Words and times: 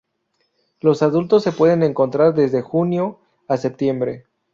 Los 0.79 1.03
adultos 1.03 1.43
se 1.43 1.51
pueden 1.51 1.83
encontrar 1.83 2.33
desde 2.33 2.63
junio 2.63 3.19
a 3.47 3.57
septiembre. 3.57 4.25